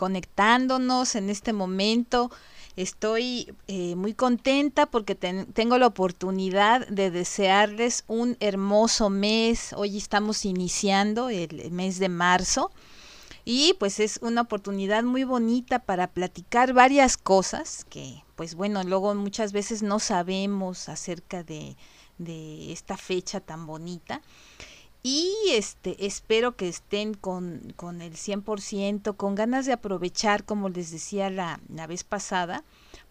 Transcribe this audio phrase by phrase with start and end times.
[0.00, 2.30] conectándonos en este momento.
[2.74, 9.74] Estoy eh, muy contenta porque tengo la oportunidad de desearles un hermoso mes.
[9.76, 12.70] Hoy estamos iniciando el mes de marzo
[13.44, 19.14] y pues es una oportunidad muy bonita para platicar varias cosas que pues bueno, luego
[19.14, 21.76] muchas veces no sabemos acerca de,
[22.16, 24.22] de esta fecha tan bonita.
[25.02, 30.90] Y este, espero que estén con, con el 100%, con ganas de aprovechar, como les
[30.90, 32.64] decía la, la vez pasada,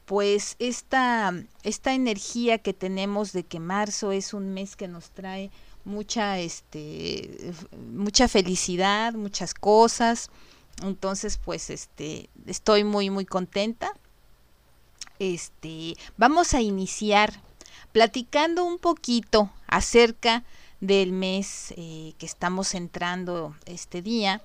[0.06, 5.52] pues esta, esta energía que tenemos de que marzo es un mes que nos trae
[5.84, 7.54] mucha, este,
[7.92, 10.30] mucha felicidad, muchas cosas.
[10.84, 13.92] Entonces, pues, este, estoy muy, muy contenta.
[15.18, 17.42] Este, vamos a iniciar
[17.92, 20.44] platicando un poquito acerca
[20.82, 24.42] del mes eh, que estamos entrando este día.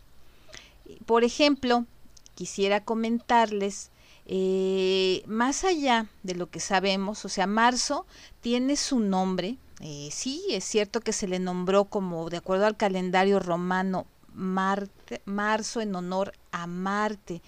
[1.07, 1.87] Por ejemplo,
[2.35, 3.91] quisiera comentarles,
[4.27, 8.07] eh, más allá de lo que sabemos, o sea, marzo
[8.41, 12.77] tiene su nombre, eh, sí, es cierto que se le nombró como, de acuerdo al
[12.77, 17.41] calendario romano, Marte, marzo en honor a Marte.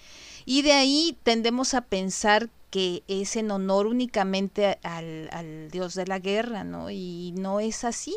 [0.45, 6.19] Y de ahí tendemos a pensar que es en honor únicamente al, dios de la
[6.19, 6.89] guerra, ¿no?
[6.89, 8.15] Y no es así.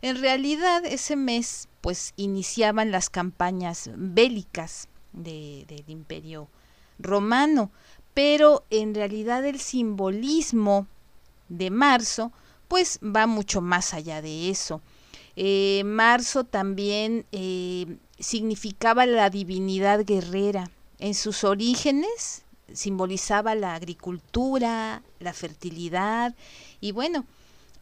[0.00, 6.48] En realidad, ese mes, pues, iniciaban las campañas bélicas del imperio
[6.98, 7.70] romano,
[8.14, 10.86] pero en realidad el simbolismo
[11.48, 12.32] de marzo,
[12.68, 14.80] pues, va mucho más allá de eso.
[15.36, 20.70] Eh, marzo también eh, significaba la divinidad guerrera.
[20.98, 22.44] En sus orígenes
[22.74, 26.34] simbolizaba la agricultura, la fertilidad
[26.80, 27.24] y bueno,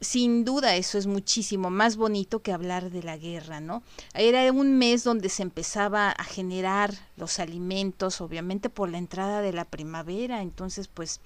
[0.01, 3.83] sin duda eso es muchísimo más bonito que hablar de la guerra, ¿no?
[4.15, 9.53] Era un mes donde se empezaba a generar los alimentos, obviamente por la entrada de
[9.53, 11.21] la primavera, entonces pues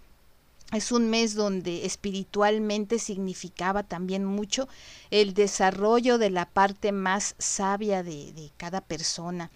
[0.73, 4.67] es un mes donde espiritualmente significaba también mucho
[5.11, 9.51] el desarrollo de la parte más sabia de, cada persona.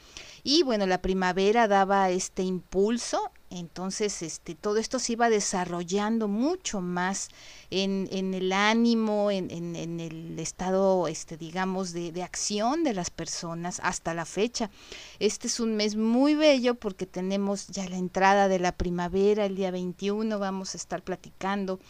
[0.44, 6.82] Y bueno, la primavera daba este impulso entonces, este, todo esto se iba desarrollando mucho
[6.82, 7.28] más
[7.70, 13.08] en, en el ánimo, en, en, el estado, este, digamos, de, de, acción de las
[13.08, 14.70] personas hasta la fecha.
[15.18, 19.56] Este es un mes muy bello porque tenemos ya la entrada de la primavera, el
[19.56, 21.80] día 21 vamos a estar platicando.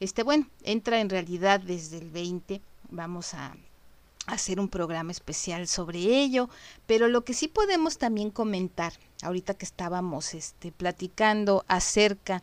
[0.00, 3.56] Este, bueno, entra en realidad desde el 20, vamos a
[4.26, 6.48] hacer un programa especial sobre ello,
[6.86, 8.92] pero lo que sí podemos también comentar,
[9.22, 12.42] ahorita que estábamos este, platicando acerca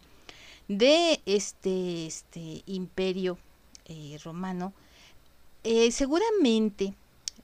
[0.68, 3.38] de este, este imperio
[3.86, 4.74] eh, romano,
[5.64, 6.94] eh, seguramente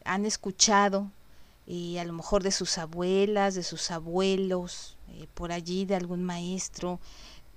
[0.05, 1.11] han escuchado
[1.67, 4.95] eh, a lo mejor de sus abuelas, de sus abuelos,
[5.33, 6.99] por allí de algún maestro,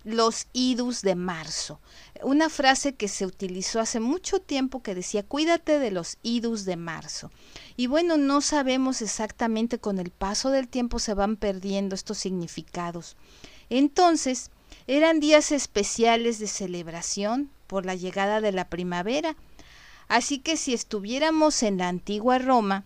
[0.04, 1.80] los idus de marzo.
[2.22, 6.76] Una frase que se utilizó hace mucho tiempo que decía, cuídate de los idus de
[6.76, 7.30] marzo.
[7.76, 13.16] Y bueno, no sabemos exactamente con el paso del tiempo se van perdiendo estos significados.
[13.70, 14.50] Entonces,
[14.86, 19.36] eran días especiales de celebración por la llegada de la primavera.
[20.08, 22.84] Así que si estuviéramos en la antigua Roma,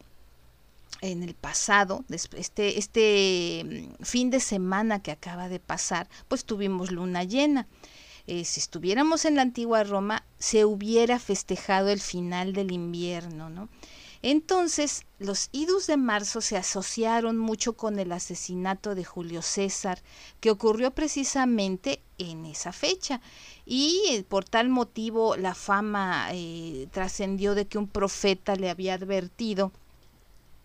[1.00, 6.90] en el pasado, este, este mm, fin de semana que acaba de pasar, pues tuvimos
[6.90, 7.66] luna llena.
[8.26, 13.68] Eh, si estuviéramos en la antigua Roma, se hubiera festejado el final del invierno, ¿no?
[14.22, 20.02] Entonces, los idus de marzo se asociaron mucho con el asesinato de Julio César,
[20.40, 23.20] que ocurrió precisamente en esa fecha.
[23.64, 28.94] Y eh, por tal motivo la fama eh, trascendió de que un profeta le había
[28.94, 29.70] advertido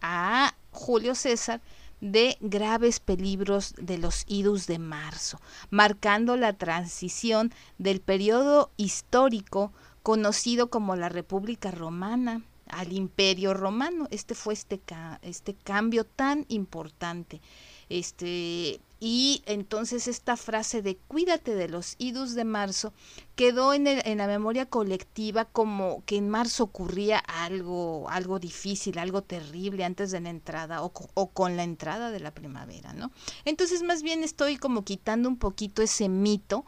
[0.01, 1.62] a Julio César
[2.01, 5.39] de graves peligros de los idus de marzo,
[5.69, 9.71] marcando la transición del periodo histórico
[10.03, 14.07] conocido como la República Romana al imperio romano.
[14.12, 14.81] Este fue este,
[15.21, 17.41] este cambio tan importante.
[17.89, 22.94] Este, y entonces esta frase de cuídate de los idus de marzo
[23.35, 28.97] quedó en, el, en la memoria colectiva como que en marzo ocurría algo, algo difícil,
[28.97, 33.12] algo terrible antes de la entrada o, o con la entrada de la primavera, ¿no?
[33.44, 36.63] Entonces más bien estoy como quitando un poquito ese mito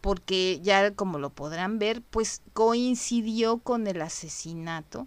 [0.00, 5.06] porque ya como lo podrán ver, pues coincidió con el asesinato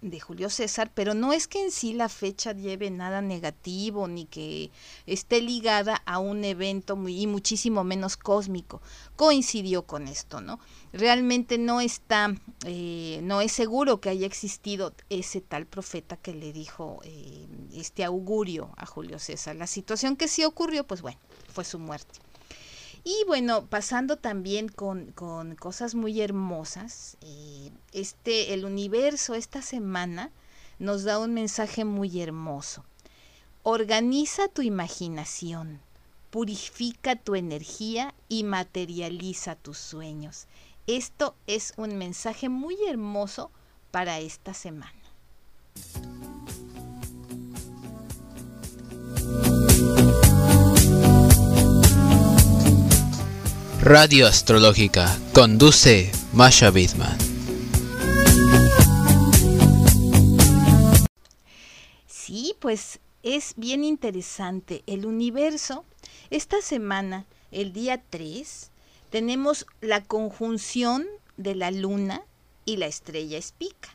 [0.00, 4.26] de Julio César, pero no es que en sí la fecha lleve nada negativo ni
[4.26, 4.70] que
[5.06, 8.80] esté ligada a un evento muy, y muchísimo menos cósmico.
[9.16, 10.60] Coincidió con esto, ¿no?
[10.92, 12.32] Realmente no está,
[12.64, 18.04] eh, no es seguro que haya existido ese tal profeta que le dijo eh, este
[18.04, 19.56] augurio a Julio César.
[19.56, 21.18] La situación que sí ocurrió, pues bueno,
[21.52, 22.20] fue su muerte.
[23.04, 25.12] Y bueno, pasando también con,
[25.58, 30.30] cosas muy hermosas, eh, este, el universo esta semana
[30.78, 32.84] nos da un mensaje muy hermoso.
[33.62, 35.80] Organiza tu imaginación,
[36.30, 40.46] purifica tu energía y materializa tus sueños.
[40.86, 43.50] Esto es un mensaje muy hermoso
[43.90, 44.92] para esta semana.
[53.90, 55.18] Radio Astrológica.
[55.32, 57.16] Conduce Masha Bidman.
[62.06, 64.82] Sí, pues es bien interesante.
[64.86, 65.86] El universo,
[66.28, 68.70] esta semana, el día 3,
[69.08, 71.06] tenemos la conjunción
[71.38, 72.20] de la luna
[72.66, 73.88] y la estrella espica.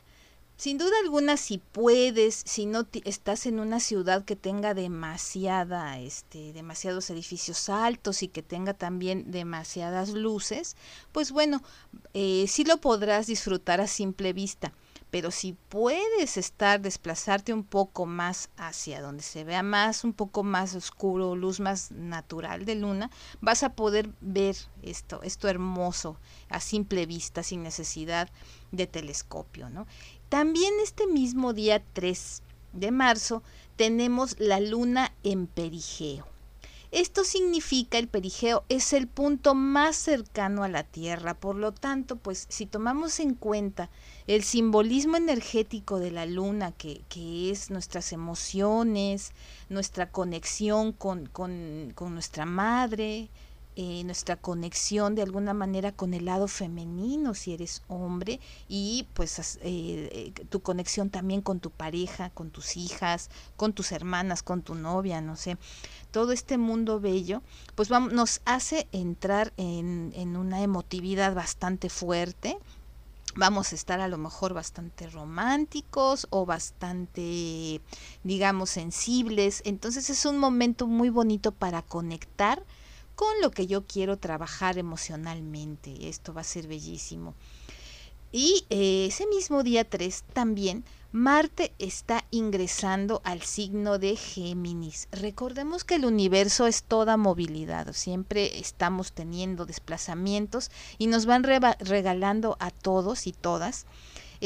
[0.56, 6.52] Sin duda alguna, si puedes, si no estás en una ciudad que tenga demasiada, este,
[6.52, 10.76] demasiados edificios altos y que tenga también demasiadas luces,
[11.10, 11.60] pues bueno,
[12.14, 14.72] eh, sí lo podrás disfrutar a simple vista.
[15.10, 20.42] Pero si puedes estar, desplazarte un poco más hacia donde se vea más, un poco
[20.42, 23.10] más oscuro, luz más natural de luna,
[23.40, 26.16] vas a poder ver esto, esto hermoso
[26.48, 28.28] a simple vista, sin necesidad
[28.72, 29.86] de telescopio, ¿no?
[30.34, 32.42] También este mismo día 3
[32.72, 33.44] de marzo
[33.76, 36.26] tenemos la luna en perigeo.
[36.90, 42.16] Esto significa el perigeo es el punto más cercano a la Tierra, por lo tanto,
[42.16, 43.90] pues si tomamos en cuenta
[44.26, 49.30] el simbolismo energético de la luna, que, que es nuestras emociones,
[49.68, 53.28] nuestra conexión con, con, con nuestra madre,
[53.76, 58.38] eh, nuestra conexión de alguna manera con el lado femenino si eres hombre
[58.68, 63.90] y pues eh, eh, tu conexión también con tu pareja, con tus hijas, con tus
[63.90, 65.56] hermanas, con tu novia, no sé,
[66.12, 67.42] todo este mundo bello,
[67.74, 72.58] pues vamos, nos hace entrar en, en una emotividad bastante fuerte,
[73.36, 77.80] vamos a estar a lo mejor bastante románticos o bastante,
[78.22, 79.62] digamos, sensibles.
[79.64, 82.62] Entonces es un momento muy bonito para conectar
[83.14, 86.08] con lo que yo quiero trabajar emocionalmente.
[86.08, 87.34] Esto va a ser bellísimo.
[88.32, 95.06] Y eh, ese mismo día 3 también Marte está ingresando al signo de Géminis.
[95.12, 102.56] Recordemos que el universo es toda movilidad, siempre estamos teniendo desplazamientos y nos van regalando
[102.58, 103.86] a todos y todas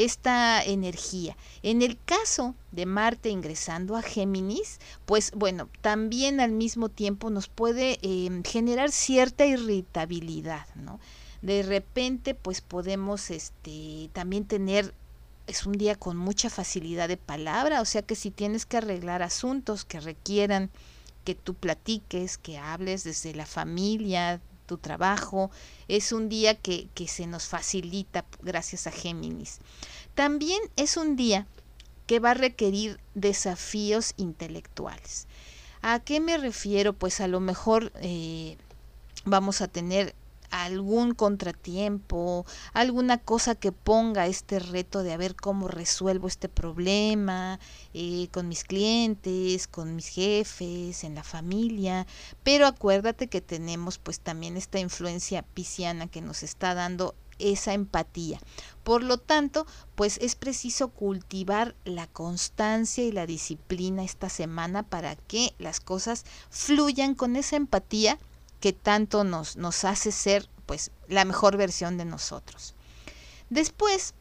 [0.05, 1.37] esta energía.
[1.63, 7.49] En el caso de Marte ingresando a Géminis, pues bueno, también al mismo tiempo nos
[7.49, 11.01] puede em, generar cierta irritabilidad, ¿no?
[11.43, 14.95] De repente, pues podemos este, también tener
[15.47, 19.23] es un día con mucha facilidad de palabra, o sea que si tienes que arreglar
[19.23, 20.71] asuntos que requieran
[21.25, 25.51] que tú platiques, que hables desde la familia, tu trabajo,
[25.89, 29.59] es un día que, que se nos facilita gracias a Géminis.
[30.15, 31.49] También es un día
[32.07, 35.27] que va a requerir desafíos intelectuales.
[35.83, 36.93] ¿A qué me refiero?
[36.93, 38.57] Pues a lo mejor eh,
[39.25, 40.15] vamos a tener
[40.51, 47.59] algún contratiempo, alguna cosa que ponga este reto de a ver cómo resuelvo este problema
[47.95, 52.07] eh, con mis clientes, con mis jefes, en la familia,
[52.43, 58.41] pero acuérdate que tenemos pues también esta influencia pisciana que nos está dando esa empatía.
[58.85, 65.17] Por lo tanto, pues es preciso cultivar la constancia y la disciplina esta semana para
[65.17, 68.19] que las cosas fluyan con esa empatía
[68.61, 72.75] que tanto nos, nos hace ser pues la mejor versión de nosotros.
[73.51, 74.15] Después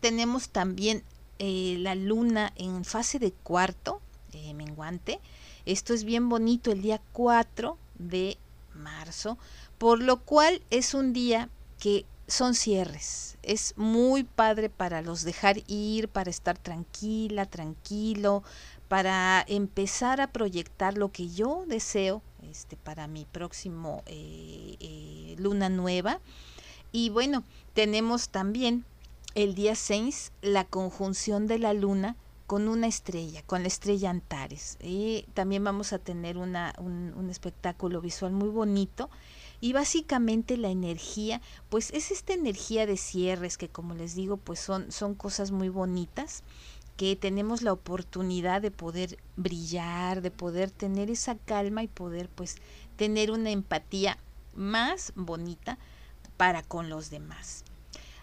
[0.00, 1.04] tenemos también
[1.38, 4.00] eh, la luna en fase de cuarto,
[4.32, 5.20] eh, menguante.
[5.66, 8.36] Esto es bien bonito el día 4 de
[8.74, 9.38] marzo,
[9.78, 11.48] por lo cual es un día
[11.78, 13.38] que son cierres.
[13.42, 18.42] Es muy padre para los dejar ir, para estar tranquila, tranquilo,
[18.88, 25.68] para empezar a proyectar lo que yo deseo este, para mi próximo eh, eh, luna
[25.68, 26.20] nueva.
[26.92, 28.84] Y bueno, tenemos también
[29.34, 32.16] el día 6 la conjunción de la luna
[32.46, 34.76] con una estrella, con la estrella Antares.
[34.82, 39.08] Y también vamos a tener una, un, un espectáculo visual muy bonito
[39.60, 44.58] y básicamente la energía, pues es esta energía de cierres que como les digo, pues
[44.58, 46.42] son, son cosas muy bonitas
[47.00, 52.56] que tenemos la oportunidad de poder brillar, de poder tener esa calma y poder pues
[52.96, 54.18] tener una empatía
[54.54, 55.78] más bonita
[56.36, 57.64] para con los demás.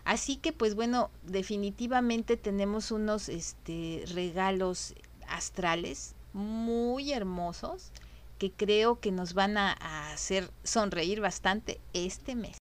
[0.06, 4.94] Así que pues bueno, definitivamente tenemos unos este, regalos
[5.28, 7.92] astrales muy hermosos
[8.38, 12.58] que creo que nos van a, a hacer sonreír bastante este mes.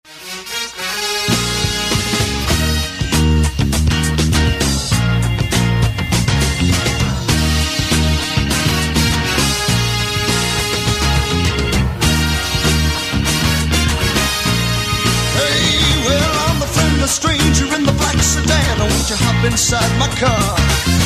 [19.47, 20.47] Inside my car?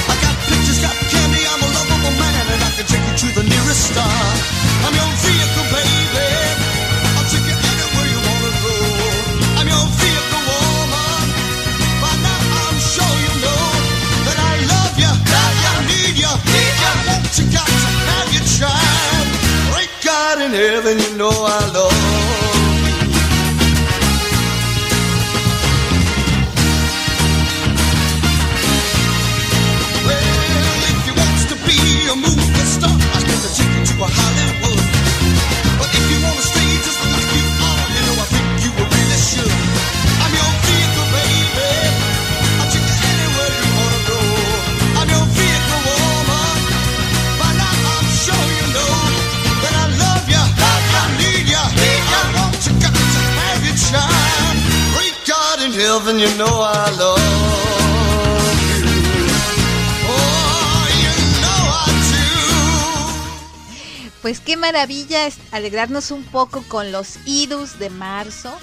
[0.10, 1.42] I got pictures, got candy.
[1.46, 4.22] I'm a lovable man, and I can take you to the nearest star.
[4.86, 6.30] I'm your vehicle, baby.
[7.18, 8.76] I'll take you anywhere you wanna go.
[9.62, 11.26] I'm your vehicle, woman.
[12.02, 13.66] By now I'm sure you know
[14.26, 16.90] that I love you, you, I need you, need you.
[16.90, 19.26] I want you, got to have your child.
[19.70, 22.01] Great God in heaven, you know I love.
[64.22, 68.54] Pues qué maravilla es alegrarnos un poco con los idus de marzo,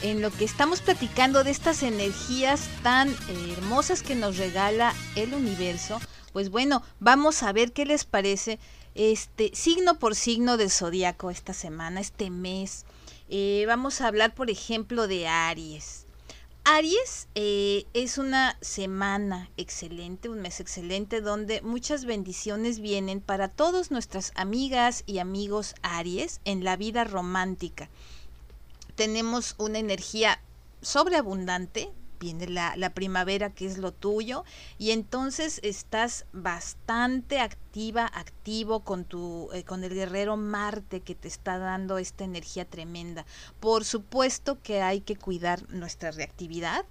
[0.00, 3.14] en lo que estamos platicando de estas energías tan
[3.52, 6.00] hermosas que nos regala el universo.
[6.32, 8.58] Pues bueno, vamos a ver qué les parece
[8.94, 12.86] este signo por signo del zodiaco esta semana, este mes.
[13.28, 16.05] Eh, vamos a hablar, por ejemplo, de Aries.
[16.68, 23.92] Aries eh, es una semana excelente, un mes excelente donde muchas bendiciones vienen para todas
[23.92, 27.88] nuestras amigas y amigos Aries en la vida romántica.
[28.96, 30.40] Tenemos una energía
[30.82, 34.44] sobreabundante, viene la, la, primavera que es lo tuyo
[34.78, 41.28] y entonces estás bastante activa, activo con tu eh, con el guerrero Marte que te
[41.28, 43.26] está dando esta energía tremenda.
[43.60, 46.84] Por supuesto que hay que cuidar nuestra reactividad,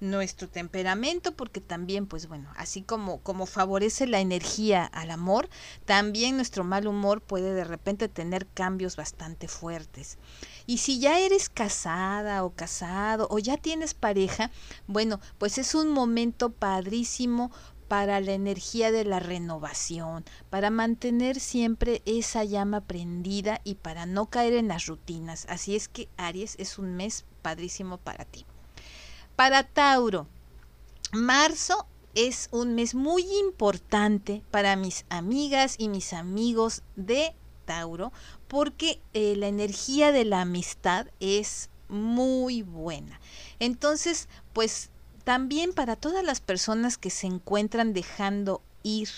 [0.00, 5.48] nuestro temperamento porque también pues bueno así como como favorece la energía al amor
[5.84, 10.18] también nuestro mal humor puede de repente tener cambios bastante fuertes
[10.66, 14.50] y si ya eres casada o casado o ya tienes pareja
[14.86, 17.50] bueno pues es un momento padrísimo
[17.88, 24.26] para la energía de la renovación, para mantener siempre esa llama prendida y para no
[24.26, 25.46] caer en las rutinas.
[25.48, 28.46] Así es que Aries es un mes padrísimo para ti.
[29.36, 30.28] Para Tauro,
[31.12, 38.12] marzo es un mes muy importante para mis amigas y mis amigos de Tauro
[38.46, 43.18] porque eh, la energía de la amistad es muy buena.
[43.58, 44.90] Entonces, pues
[45.24, 49.08] también para todas las personas que se encuentran dejando ir,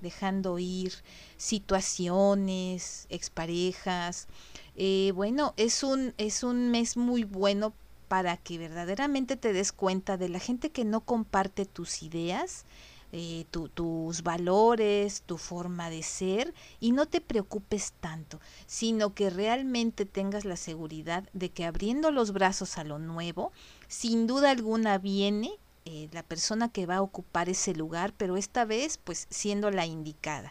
[0.00, 0.94] dejando ir
[1.36, 4.28] situaciones, exparejas,
[4.76, 7.74] eh, bueno, es un, es un mes muy bueno
[8.08, 12.64] para que verdaderamente te des cuenta de la gente que no comparte tus ideas,
[13.12, 20.04] eh, tus valores, tu forma de ser y no te preocupes tanto, sino que realmente
[20.04, 23.52] tengas la seguridad de que abriendo los brazos a lo nuevo,
[23.86, 25.52] sin duda alguna viene
[25.86, 29.86] eh, la persona que va a ocupar ese lugar, pero esta vez pues siendo la
[29.86, 30.50] indicada.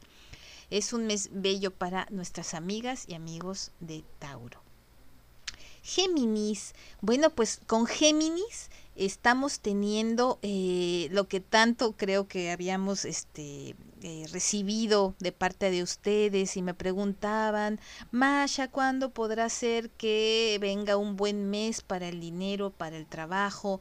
[0.72, 4.67] Es un mes bello para nuestras amigas y amigos de Tauro.
[5.88, 13.74] Géminis, bueno pues con Géminis estamos teniendo eh, lo que tanto creo que habíamos este,
[14.02, 17.80] eh, recibido de parte de ustedes y me preguntaban,
[18.12, 23.80] Masha, ¿cuándo podrá ser que venga un buen mes para el dinero, para el trabajo?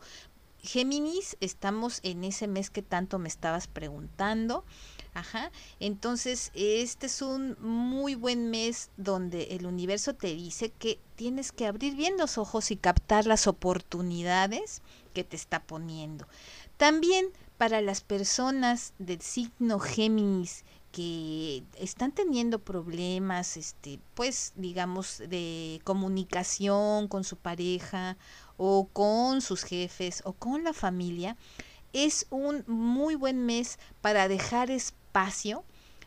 [0.63, 4.65] Géminis, estamos en ese mes que tanto me estabas preguntando.
[5.17, 5.51] Ajá.
[5.81, 11.67] Entonces, este es un muy buen mes donde el universo te dice que tienes que
[11.67, 14.83] abrir bien los ojos y captar las oportunidades
[15.15, 16.29] que te está poniendo.
[16.77, 25.81] También para las personas del signo Géminis que están teniendo problemas, este, pues digamos, de
[25.85, 28.19] comunicación con su pareja
[28.59, 31.39] o con sus jefes o con la familia,
[31.95, 35.06] es un muy buen mes para dejar espacio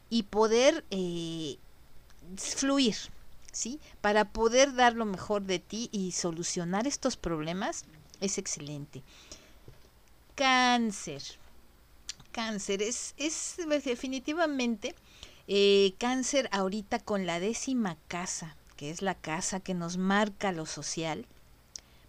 [0.10, 1.58] y poder eh,
[2.38, 2.96] fluir,
[3.52, 3.80] ¿sí?
[4.02, 7.86] Para poder dar lo mejor de ti y solucionar estos problemas
[8.22, 9.04] es excelente.
[10.36, 11.24] Cáncer.
[12.32, 14.96] Cáncer es, es definitivamente
[15.48, 20.66] eh, cáncer ahorita con la décima casa, que es la casa que nos marca lo
[20.66, 21.26] social.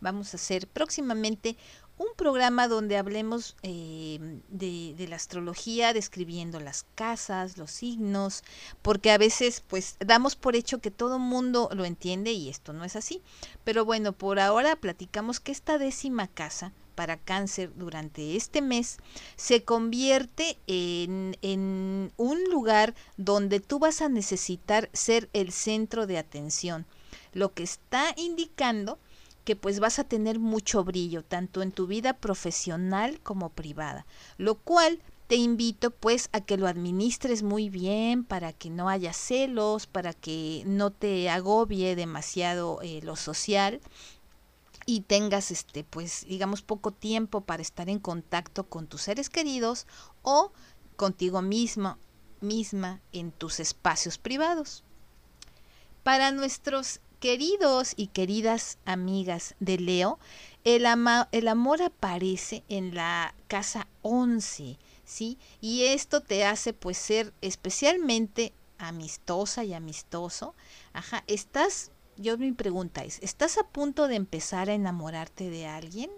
[0.01, 1.57] Vamos a hacer próximamente
[2.01, 8.43] un programa donde hablemos eh, de, la astrología, describiendo las casas, los signos,
[8.81, 12.85] porque a veces pues damos por hecho que todo mundo lo entiende y esto no
[12.85, 13.21] es así.
[13.65, 18.97] Pero bueno, por ahora platicamos que esta décima casa para cáncer durante este mes
[19.37, 26.87] se convierte en un lugar donde tú vas a necesitar ser el centro de atención,
[27.35, 28.99] lo que está indicando
[29.45, 34.07] que pues vas a tener mucho brillo, tanto en tu vida profesional como privada,
[34.39, 39.13] lo cual te invito pues a que lo administres muy bien para que no haya
[39.13, 43.81] celos, para que no te agobie demasiado eh, lo social
[44.87, 49.87] y tengas este pues digamos poco tiempo para estar en contacto con tus seres queridos
[50.23, 50.53] o
[50.97, 51.97] contigo mismo
[52.41, 54.83] misma en tus espacios privados.
[56.03, 60.19] Para nuestros queridos y queridas amigas de Leo,
[60.65, 65.39] el, ama, el amor aparece en la casa 11, ¿sí?
[65.61, 70.55] Y esto te hace pues ser especialmente amistosa y amistoso.
[70.93, 76.11] Ajá, estás, yo mi pregunta es, ¿estás a punto de empezar a enamorarte de alguien?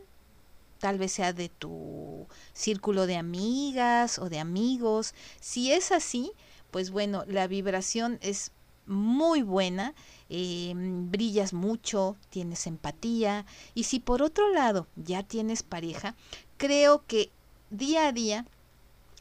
[0.78, 5.14] Tal vez sea de tu círculo de amigas o de amigos.
[5.40, 6.32] Si es así,
[6.72, 8.50] pues bueno, la vibración es
[8.86, 9.94] muy buena,
[10.28, 16.14] eh, brillas mucho, tienes empatía y si por otro lado ya tienes pareja,
[16.56, 17.30] creo que
[17.70, 18.46] día a día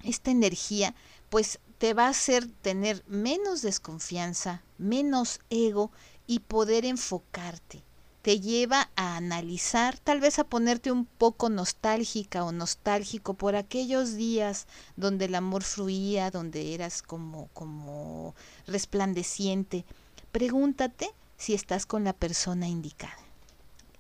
[0.04, 0.96] esta energía
[1.30, 5.92] pues te va a hacer tener menos desconfianza, menos ego
[6.28, 7.82] y poder enfocarte.
[8.22, 14.14] Te lleva a analizar, tal vez a ponerte un poco nostálgica o nostálgico por aquellos
[14.14, 18.36] días donde el amor fluía, donde eras como, como
[18.68, 19.86] resplandeciente.
[20.32, 23.18] Pregúntate si estás con la persona indicada.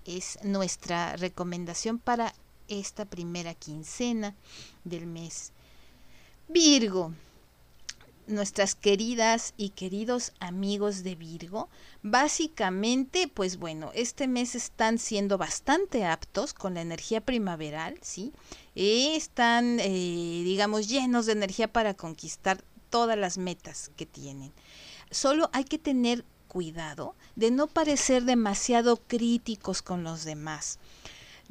[0.05, 2.35] Es nuestra recomendación para
[2.67, 4.35] esta primera quincena
[4.83, 5.51] del mes.
[6.47, 7.11] Virgo,
[8.31, 11.69] nuestras queridas y queridos amigos de Virgo,
[12.01, 18.33] básicamente, pues bueno, este mes están siendo bastante aptos con la energía primaveral, ¿sí?
[18.75, 24.51] están, eh, digamos, llenos de energía para conquistar todas las metas que tienen.
[25.09, 30.79] Solo hay que tener cuidado de no parecer demasiado críticos con los demás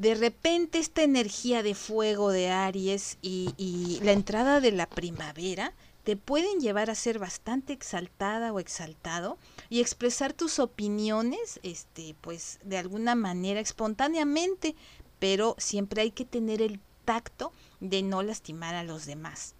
[0.00, 6.16] de repente esta energía de fuego de Aries y, la entrada de la primavera te
[6.16, 12.78] pueden llevar a ser bastante exaltada o exaltado y expresar tus opiniones, este, pues de
[12.78, 14.74] alguna manera espontáneamente,
[15.18, 19.54] pero siempre hay que tener el tacto de no lastimar a los demás.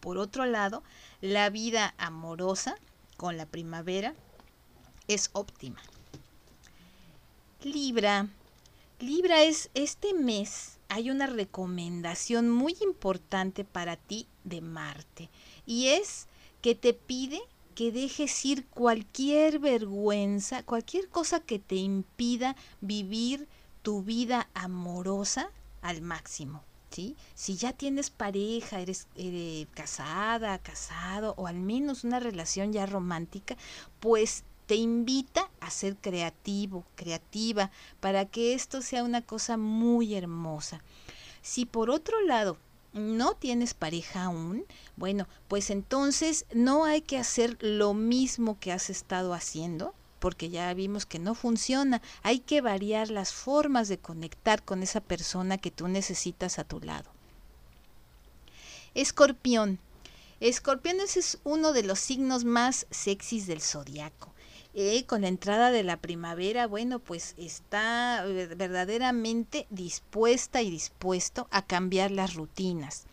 [0.00, 0.82] Por otro lado,
[1.20, 2.76] la vida amorosa
[3.16, 4.14] con la primavera
[5.08, 5.80] es óptima.
[7.62, 8.28] Libra.
[8.98, 15.28] Libra es este mes hay una recomendación muy importante para ti de Marte
[15.66, 16.28] y es
[16.62, 17.40] que te pide
[17.74, 23.46] que dejes ir cualquier vergüenza, cualquier cosa que te impida vivir
[23.82, 25.50] tu vida amorosa
[25.82, 26.62] al máximo.
[26.90, 27.16] ¿sí?
[27.34, 33.56] Si ya tienes pareja, eres, eres casada, casado o al menos una relación ya romántica,
[34.00, 40.82] pues te invita a ser creativo, creativa, para que esto sea una cosa muy hermosa.
[41.42, 42.56] Si por otro lado
[42.96, 44.64] no tienes pareja aún,
[44.96, 50.72] bueno, pues entonces no hay que hacer lo mismo que has estado haciendo, porque ya
[50.74, 52.02] vimos que no funciona.
[52.22, 56.80] Hay que variar las formas de conectar con esa persona que tú necesitas a tu
[56.80, 57.10] lado.
[58.94, 59.78] Escorpión.
[60.40, 64.32] Escorpión es uno de los signos más sexys del zodiaco.
[64.78, 71.64] Eh, con la entrada de la primavera, bueno, pues está verdaderamente dispuesta y dispuesto a
[71.64, 73.06] cambiar las rutinas.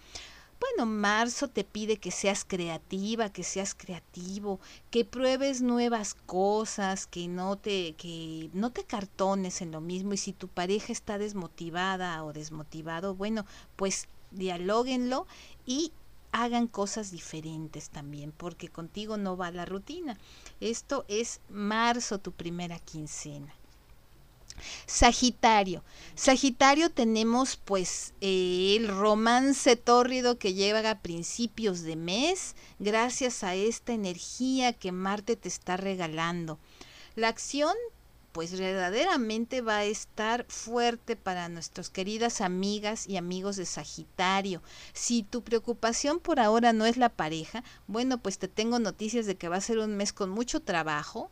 [0.60, 4.60] Bueno, marzo te pide que seas creativa, que seas creativo,
[4.92, 10.18] que pruebes nuevas cosas, que no te que no te cartones en lo mismo y
[10.18, 13.46] si tu pareja está desmotivada o desmotivado, bueno,
[13.78, 15.28] pues dialóguenlo
[15.66, 15.94] y
[16.34, 20.18] hagan cosas diferentes también, porque contigo no va la rutina.
[20.60, 23.54] Esto es marzo, tu primera quincena.
[24.86, 25.84] Sagitario.
[26.16, 33.56] Sagitario tenemos pues eh, el romance tórrido que llega a principios de mes gracias a
[33.56, 36.60] esta energía que Marte te está regalando.
[37.16, 37.76] La acción
[38.34, 44.64] pues verdaderamente va a estar fuerte para nuestras queridas amigas y amigos de Sagitario.
[44.92, 49.36] Si tu preocupación por ahora no es la pareja, bueno, pues te tengo noticias de
[49.36, 51.30] que va a ser un mes con mucho trabajo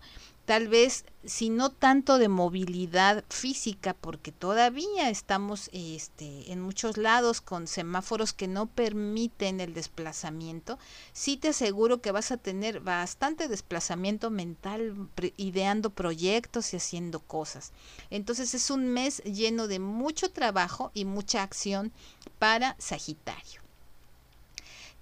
[0.51, 7.39] tal vez si no tanto de movilidad física porque todavía estamos este, en muchos lados
[7.39, 10.77] con semáforos que no permiten el desplazamiento,
[11.13, 17.71] sí te aseguro que vas a tener bastante desplazamiento mental ideando proyectos y haciendo cosas.
[18.09, 21.93] Entonces es un mes lleno de mucho trabajo y mucha acción
[22.39, 23.61] para Sagitario.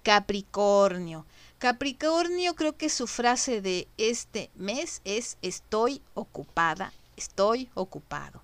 [0.03, 1.25] Capricornio.
[1.59, 8.41] Capricornio creo que su frase de este mes es estoy ocupada, estoy ocupado.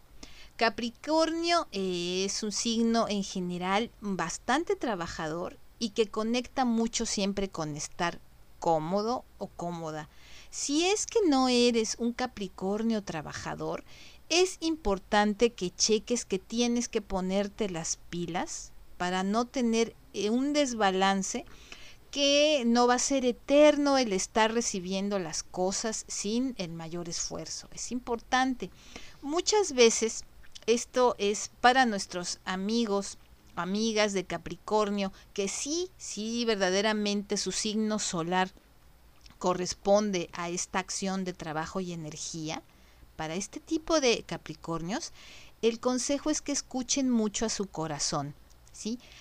[0.57, 7.77] Capricornio eh, es un signo en general bastante trabajador y que conecta mucho siempre con
[7.77, 8.19] estar
[8.59, 10.09] cómodo o cómoda.
[10.49, 13.85] Si es que no eres un Capricornio trabajador,
[14.27, 20.51] es importante que cheques que tienes que ponerte las pilas para no tener eh, un
[20.51, 21.45] desbalance
[22.15, 27.67] que no va a ser eterno el estar recibiendo las cosas sin el mayor esfuerzo.
[27.73, 28.71] Es importante.
[29.21, 30.23] Muchas veces
[30.65, 33.17] esto es para nuestros amigos,
[33.57, 38.49] amigas de Capricornio, que sí, sí, verdaderamente su signo solar
[39.37, 42.63] corresponde a esta acción de trabajo y energía.
[43.17, 45.11] Para este tipo de Capricornios,
[45.61, 48.35] el consejo es que escuchen mucho a su corazón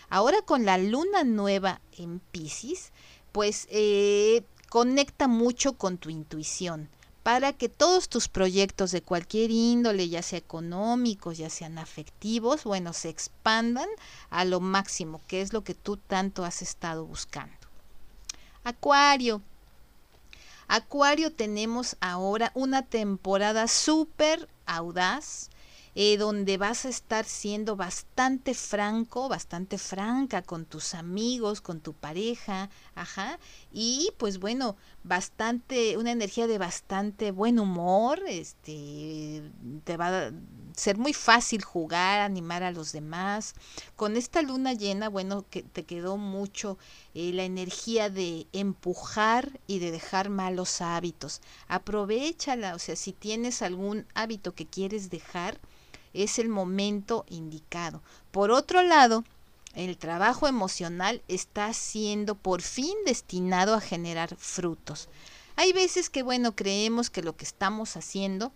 [0.08, 2.92] Ahora con la luna nueva en Pisces,
[3.32, 6.88] pues eh, conecta mucho con tu intuición
[7.24, 12.92] para que todos tus proyectos de cualquier índole, ya sea económicos, ya sean afectivos, bueno,
[12.92, 13.88] se expandan
[14.28, 17.56] a lo máximo, que es lo que tú tanto has estado buscando.
[18.62, 19.40] Acuario.
[20.68, 25.48] Acuario tenemos ahora una temporada súper audaz,
[25.94, 31.92] eh, donde vas a estar siendo bastante franco, bastante franca con tus amigos, con tu
[31.92, 33.38] pareja, ajá,
[33.72, 39.42] y pues bueno, bastante, una energía de bastante buen humor, este,
[39.84, 40.32] te va a
[40.76, 43.54] ser muy fácil jugar, animar a los demás.
[43.96, 46.78] Con esta luna llena, bueno, que te quedó mucho
[47.14, 51.40] eh, la energía de empujar y de dejar malos hábitos.
[51.68, 55.60] Aprovechala, o sea, si tienes algún hábito que quieres dejar,
[56.14, 58.02] es el momento indicado.
[58.30, 59.24] Por otro lado,
[59.74, 65.08] el trabajo emocional está siendo por fin destinado a generar frutos.
[65.56, 68.52] Hay veces que, bueno, creemos que lo que estamos haciendo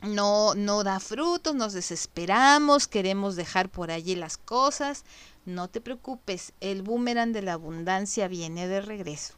[0.00, 5.04] no, no da frutos, nos desesperamos, queremos dejar por allí las cosas.
[5.44, 9.34] No te preocupes, el boomerang de la abundancia viene de regreso.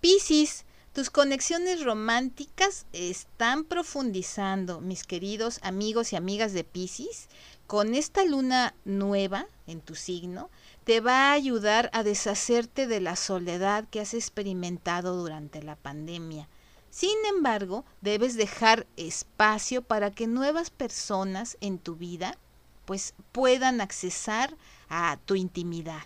[0.00, 7.28] Piscis, tus conexiones románticas están profundizando, mis queridos amigos y amigas de Pisces.
[7.66, 10.50] Con esta luna nueva en tu signo,
[10.84, 16.46] te va a ayudar a deshacerte de la soledad que has experimentado durante la pandemia.
[16.90, 22.36] Sin embargo, debes dejar espacio para que nuevas personas en tu vida
[22.84, 24.54] pues puedan accesar
[24.90, 26.02] a tu intimidad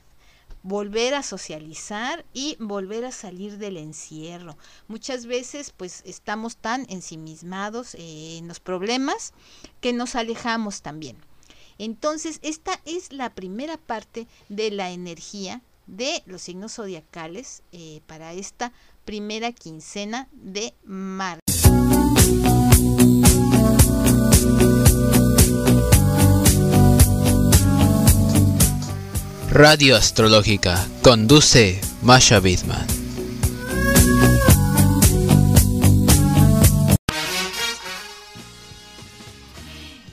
[0.67, 4.59] volver a socializar y volver a salir del encierro.
[4.89, 9.33] Muchas veces pues estamos tan ensimismados eh, en los problemas
[9.81, 11.19] que nos alejamos también.
[11.79, 18.33] Entonces, esta es la primera parte de la energía de los signos zodiacales eh, para
[18.33, 18.73] esta
[19.05, 21.56] primera quincena de marzo.
[29.59, 30.87] Radio Astrológica.
[31.03, 32.87] Conduce Masha Bisman.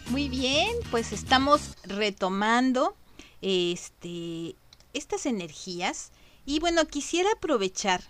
[0.08, 2.96] Muy bien, pues estamos retomando
[3.42, 4.56] este,
[4.94, 6.14] estas energías
[6.46, 8.02] y bueno, quisiera aprovechar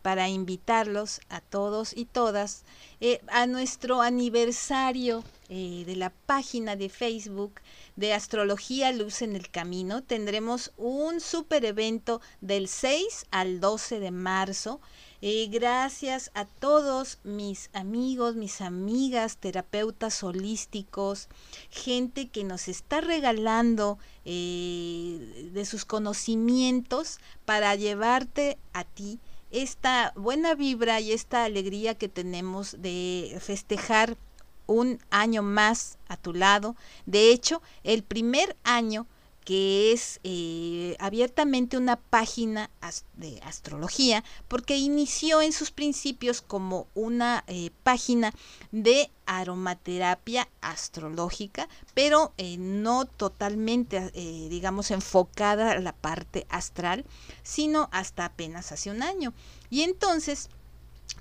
[0.00, 2.64] para invitarlos a todos y todas
[3.02, 7.60] eh, a nuestro aniversario eh, de la página de Facebook
[7.96, 10.02] de Astrología Luz en el Camino.
[10.02, 14.80] Tendremos un super evento del 6 al 12 de marzo.
[15.20, 21.28] Eh, gracias a todos mis amigos, mis amigas, terapeutas holísticos,
[21.70, 29.20] gente que nos está regalando de sus conocimientos para llevarte a ti
[29.52, 34.16] esta buena vibra y esta alegría que tenemos de festejar
[34.66, 36.76] un año más a tu lado.
[37.06, 39.06] De hecho, el primer año
[39.44, 42.70] que es eh, abiertamente una página
[43.14, 48.32] de astrología, porque inició en sus principios como una eh, página
[48.70, 54.10] de aromaterapia astrológica, pero eh, no totalmente,
[54.48, 57.04] digamos, enfocada a la parte astral,
[57.42, 59.32] sino hasta apenas hace un año.
[59.70, 60.50] Y entonces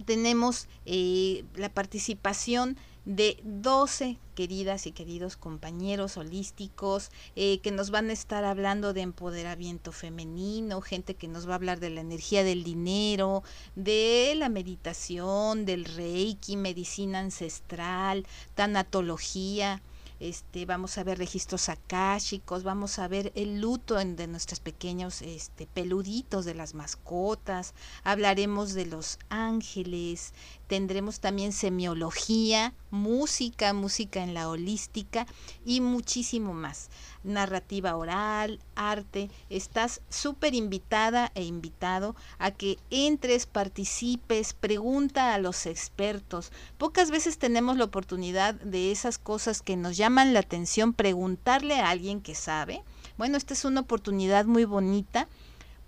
[0.05, 8.13] tenemos la participación de 12 queridas y queridos compañeros holísticos eh, que nos van a
[8.13, 12.63] estar hablando de empoderamiento femenino, gente que nos va a hablar de la energía del
[12.63, 13.43] dinero,
[13.75, 19.81] de la meditación, del reiki, medicina ancestral, tanatología,
[20.21, 25.65] este, vamos a ver registros akáshicos, vamos a ver el luto de nuestros pequeños este,
[25.65, 30.33] peluditos de las mascotas, hablaremos de los ángeles,
[30.67, 35.25] tendremos también semiología, música, música en la holística
[35.65, 36.91] y muchísimo más.
[37.23, 39.29] Narrativa oral, arte.
[39.49, 46.51] Estás súper invitada e invitado a que entres, participes, pregunta a los expertos.
[46.77, 51.89] Pocas veces tenemos la oportunidad de esas cosas que nos llaman la atención, preguntarle a
[51.89, 52.83] alguien que sabe.
[53.17, 55.27] Bueno, esta es una oportunidad muy bonita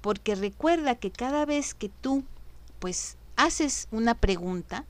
[0.01, 2.23] porque recuerda que cada vez que tú
[2.79, 4.85] pues haces una pregunta,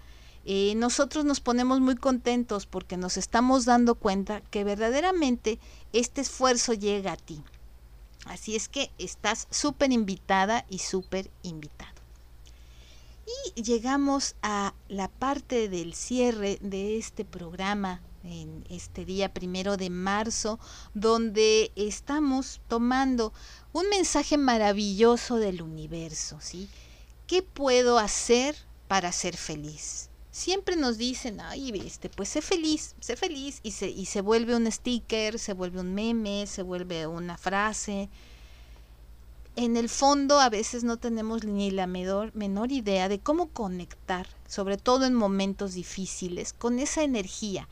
[0.46, 5.60] eh, nosotros nos ponemos muy contentos porque nos estamos dando cuenta que verdaderamente
[5.94, 7.42] este esfuerzo llega a ti.
[8.26, 11.92] Así es que estás súper invitada y súper invitado.
[13.56, 19.90] Y llegamos a la parte del cierre de este programa en este día primero de
[19.90, 20.60] marzo,
[20.94, 23.34] donde estamos tomando
[23.74, 26.70] un mensaje maravilloso del universo, ¿sí?
[27.28, 28.56] ¿qué puedo hacer
[28.88, 30.10] para ser feliz?
[30.34, 34.56] Siempre nos dicen, ay, este, pues sé feliz, sé feliz, y se, y se vuelve
[34.56, 38.10] un sticker, se vuelve un meme, se vuelve una frase.
[39.56, 44.26] En el fondo a veces no tenemos ni la menor, menor idea de cómo conectar,
[44.48, 47.70] sobre todo en momentos difíciles, con esa energía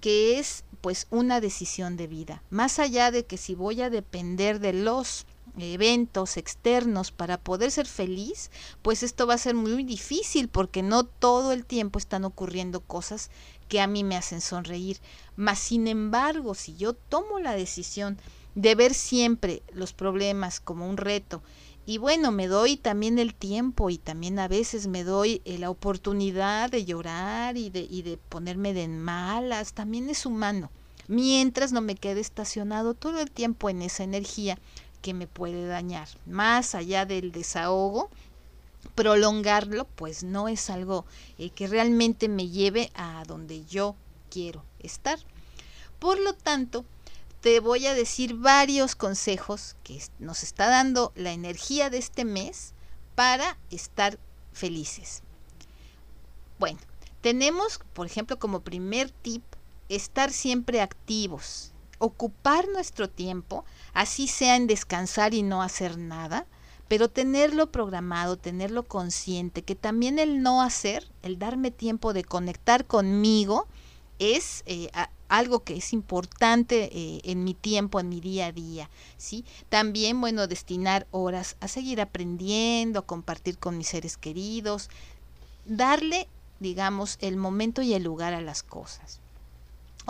[0.00, 2.44] que es pues una decisión de vida.
[2.48, 5.26] Más allá de que si voy a depender de los
[5.60, 8.50] eventos externos para poder ser feliz,
[8.82, 13.30] pues esto va a ser muy difícil porque no todo el tiempo están ocurriendo cosas
[13.68, 14.98] que a mí me hacen sonreír.
[15.36, 18.18] Mas, sin embargo, si yo tomo la decisión
[18.54, 21.42] de ver siempre los problemas como un reto,
[21.88, 25.70] y bueno, me doy también el tiempo y también a veces me doy eh, la
[25.70, 30.70] oportunidad de llorar y de, y de ponerme de malas, también es humano,
[31.06, 34.58] mientras no me quede estacionado todo el tiempo en esa energía
[35.02, 36.08] que me puede dañar.
[36.26, 38.10] Más allá del desahogo,
[38.94, 41.04] prolongarlo, pues no es algo
[41.38, 43.96] eh, que realmente me lleve a donde yo
[44.30, 45.18] quiero estar.
[45.98, 46.84] Por lo tanto,
[47.40, 52.74] te voy a decir varios consejos que nos está dando la energía de este mes
[53.14, 54.18] para estar
[54.52, 55.22] felices.
[56.58, 56.78] Bueno,
[57.20, 59.44] tenemos, por ejemplo, como primer tip,
[59.88, 66.46] estar siempre activos, ocupar nuestro tiempo, así sea en descansar y no hacer nada,
[66.88, 72.86] pero tenerlo programado, tenerlo consciente, que también el no hacer, el darme tiempo de conectar
[72.86, 73.66] conmigo,
[74.18, 74.90] es eh,
[75.28, 79.44] algo que es importante eh, en mi tiempo, en mi día a día, ¿sí?
[79.68, 84.88] También, bueno, destinar horas a seguir aprendiendo, a compartir con mis seres queridos,
[85.66, 89.20] darle, digamos, el momento y el lugar a las cosas.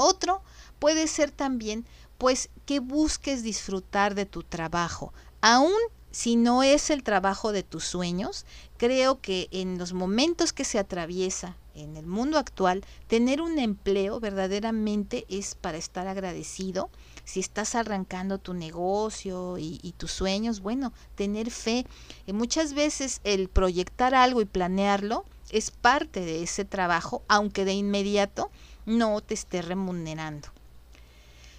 [0.00, 0.42] Otro
[0.78, 1.84] puede ser también
[2.18, 5.72] pues que busques disfrutar de tu trabajo, aún
[6.10, 10.78] si no es el trabajo de tus sueños, creo que en los momentos que se
[10.78, 16.90] atraviesa en el mundo actual, tener un empleo verdaderamente es para estar agradecido.
[17.24, 21.86] Si estás arrancando tu negocio y, tus sueños, bueno, tener fe.
[22.26, 27.74] Y muchas veces el proyectar algo y planearlo es parte de ese trabajo, aunque de
[27.74, 28.50] inmediato
[28.88, 30.48] no te esté remunerando.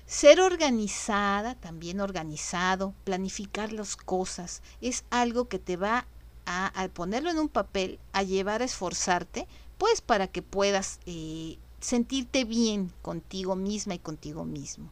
[0.06, 6.08] Ser organizada, también organizado, planificar las cosas, es algo que te va
[6.48, 11.58] a, al ponerlo en un papel, a llevar a esforzarte, pues para que puedas eh,
[11.80, 14.90] sentirte bien contigo misma y contigo mismo.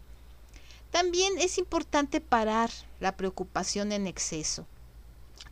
[0.92, 2.70] También es importante parar
[3.00, 4.66] la preocupación en exceso.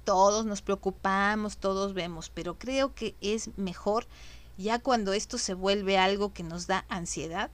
[0.04, 4.06] Todos nos preocupamos, todos vemos, pero creo que es mejor
[4.58, 7.50] ya cuando esto se vuelve algo que nos da ansiedad,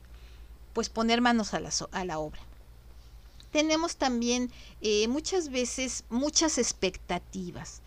[0.73, 2.41] pues poner manos a la, a la obra.
[3.51, 7.81] Tenemos también eh, muchas veces muchas expectativas.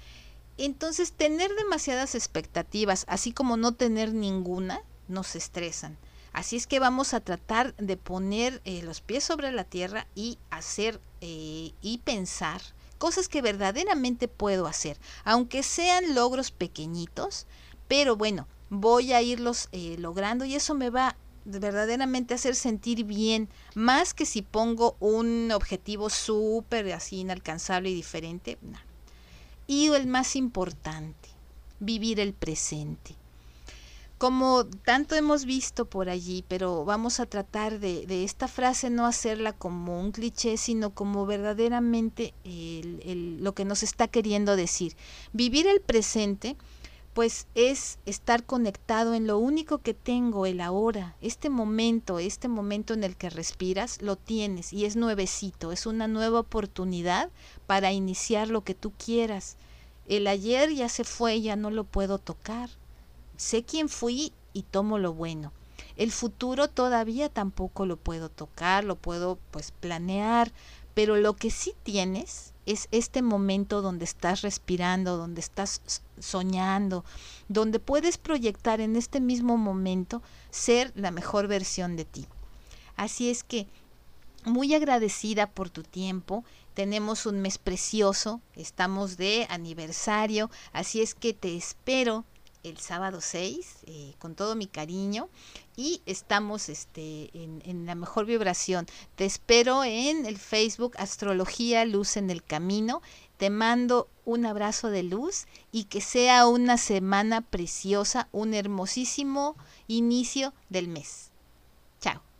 [0.58, 5.96] Entonces, tener demasiadas expectativas, así como no tener ninguna, nos estresan.
[6.32, 10.38] Así es que vamos a tratar de poner eh, los pies sobre la tierra y
[10.50, 12.60] hacer eh, y pensar
[12.98, 17.46] cosas que verdaderamente puedo hacer, aunque sean logros pequeñitos,
[17.86, 24.14] pero bueno, voy a irlos logrando y eso me va verdaderamente hacer sentir bien, más
[24.14, 28.58] que si pongo un objetivo súper así inalcanzable y diferente.
[29.66, 31.28] Y el más importante,
[31.80, 33.14] vivir el presente.
[34.16, 39.06] Como tanto hemos visto por allí, pero vamos a tratar de, de esta frase no
[39.06, 44.96] hacerla como un cliché, sino como verdaderamente lo que nos está queriendo decir.
[45.32, 46.56] Vivir el presente
[47.14, 52.92] pues es estar conectado en lo único que tengo, el ahora, este momento, este momento
[52.92, 57.30] en el que respiras, lo tienes y es nuevecito, es una nueva oportunidad
[57.68, 59.56] para iniciar lo que tú quieras.
[60.08, 62.68] El ayer ya se fue, ya no lo puedo tocar.
[63.36, 65.52] Sé quién fui y tomo lo bueno.
[65.96, 70.52] El futuro todavía tampoco lo puedo tocar, lo puedo pues planear,
[70.94, 77.04] pero lo que sí tienes es este momento donde estás respirando, donde estás soñando,
[77.48, 82.26] donde puedes proyectar en este mismo momento ser la mejor versión de ti.
[82.96, 83.66] Así es que
[84.44, 86.44] muy agradecida por tu tiempo.
[86.74, 92.24] Tenemos un mes precioso, estamos de aniversario, así es que te espero
[92.64, 95.28] el sábado 6 eh, con todo mi cariño
[95.76, 98.86] y estamos este, en, en, la mejor vibración.
[99.16, 103.02] Te espero en el Facebook Astrología Luz en el Camino.
[103.36, 110.54] Te mando un abrazo de luz y que sea una semana preciosa, un hermosísimo inicio
[110.68, 111.30] del mes.
[112.00, 112.33] Chao.